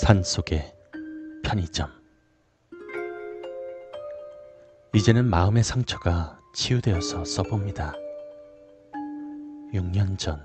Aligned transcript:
산속의 0.00 0.74
편의점. 1.44 1.90
이제는 4.94 5.26
마음의 5.26 5.62
상처가 5.62 6.40
치유되어서 6.54 7.26
써봅니다. 7.26 7.92
6년 9.74 10.16
전, 10.16 10.42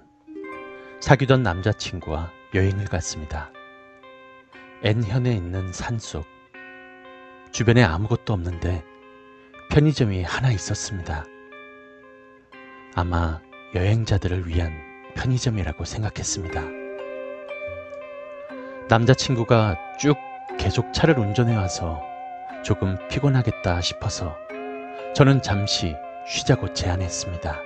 사귀던 1.00 1.42
남자친구와 1.42 2.34
여행을 2.54 2.86
갔습니다. 2.86 3.50
N현에 4.84 5.32
있는 5.34 5.72
산속. 5.72 6.26
주변에 7.54 7.82
아무것도 7.82 8.34
없는데 8.34 8.84
편의점이 9.72 10.24
하나 10.24 10.52
있었습니다. 10.52 11.24
아마 12.94 13.42
여행자들을 13.74 14.50
위한 14.50 14.74
편의점이라고 15.16 15.86
생각했습니다. 15.86 16.85
남자친구가 18.88 19.98
쭉 19.98 20.16
계속 20.60 20.94
차를 20.94 21.18
운전해 21.18 21.56
와서 21.56 22.04
조금 22.64 22.96
피곤하겠다 23.08 23.82
싶어서 23.82 24.38
저는 25.16 25.42
잠시 25.42 25.96
쉬자고 26.28 26.72
제안했습니다. 26.72 27.60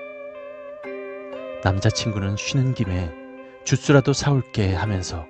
남자친구는 1.65 2.37
쉬는 2.37 2.73
김에 2.73 3.11
주스라도 3.65 4.13
사올게 4.13 4.73
하면서 4.73 5.25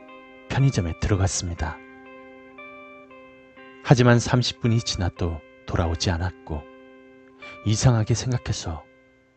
편의점에 0.50 0.94
들어갔습니다. 1.02 1.76
하지만 3.84 4.20
30분이 4.20 4.86
지나도 4.86 5.42
돌아오지 5.66 6.12
않았고 6.12 6.62
이상하게 7.66 8.14
생각해서 8.14 8.84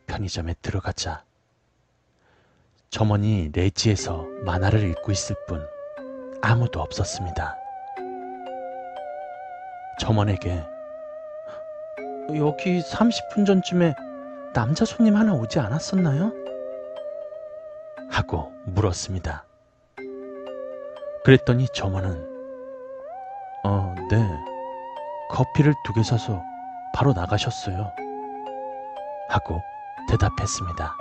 편의점에 0.07 0.57
들어가자 0.61 1.25
점원이 2.91 3.53
레지에서 3.55 4.27
만화를 4.45 4.83
읽고 4.91 5.13
있을 5.13 5.35
뿐 5.49 5.67
아무도 6.43 6.81
없었습니다. 6.81 7.57
점원에게 10.01 10.65
여기 12.37 12.81
30분 12.81 13.47
전쯤에 13.47 13.95
남자 14.53 14.85
손님 14.85 15.17
하나 15.17 15.33
오지 15.35 15.59
않았었나요? 15.61 16.33
하고 18.11 18.53
물었습니다. 18.67 19.45
그랬더니 21.25 21.69
점원은 21.69 22.29
어, 23.65 23.95
네. 24.11 24.29
커피를 25.31 25.73
두 25.85 25.93
개 25.95 26.03
사서 26.03 26.43
바로 26.95 27.13
나가셨어요. 27.13 27.93
하고 29.29 29.63
대답했습니다. 30.11 30.97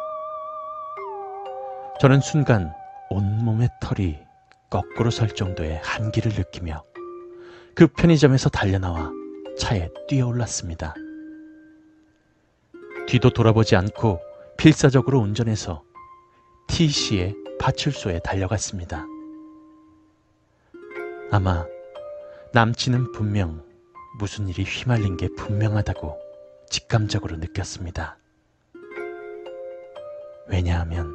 저는 2.00 2.22
순간 2.22 2.74
온몸의 3.10 3.70
털이 3.82 4.20
거꾸로 4.72 5.12
설 5.12 5.28
정도의 5.28 5.82
한기를 5.84 6.32
느끼며 6.32 6.84
그 7.76 7.88
편의점에서 7.88 8.50
달려나와 8.50 9.12
차에 9.60 9.90
뛰어올랐습니다. 10.08 10.96
뒤도 13.06 13.32
돌아보지 13.32 13.76
않고 13.76 14.22
필사적으로 14.58 15.20
운전해서 15.20 15.84
T씨의 16.70 17.36
파출소에 17.60 18.20
달려갔습니다. 18.20 19.06
아마 21.32 21.66
남친은 22.54 23.12
분명 23.12 23.64
무슨 24.20 24.48
일이 24.48 24.64
휘말린 24.64 25.18
게 25.18 25.28
분명하다고 25.36 26.18
직감적으로 26.70 27.38
느꼈습니다. 27.38 28.18
왜냐하면 30.48 31.14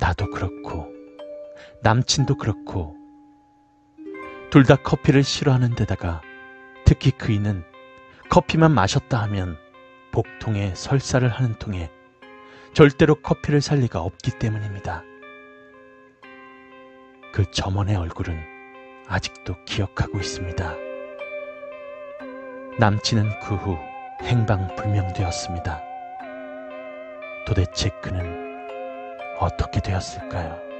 나도 0.00 0.28
그렇고 0.30 0.93
남친도 1.82 2.36
그렇고 2.36 2.96
둘 4.50 4.64
다 4.64 4.76
커피를 4.76 5.22
싫어하는 5.24 5.74
데다가 5.74 6.22
특히 6.84 7.10
그이는 7.10 7.64
커피만 8.30 8.70
마셨다 8.72 9.20
하면 9.22 9.56
복통에 10.12 10.74
설사를 10.74 11.28
하는 11.28 11.54
통에 11.58 11.90
절대로 12.72 13.16
커피를 13.16 13.60
살 13.60 13.78
리가 13.78 14.00
없기 14.00 14.38
때문입니다. 14.38 15.02
그 17.32 17.50
점원의 17.50 17.96
얼굴은 17.96 18.38
아직도 19.08 19.56
기억하고 19.64 20.18
있습니다. 20.18 20.74
남친은 22.78 23.40
그 23.40 23.54
후 23.56 23.76
행방불명되었습니다. 24.22 25.82
도대체 27.46 27.90
그는 28.02 28.68
어떻게 29.38 29.80
되었을까요? 29.80 30.73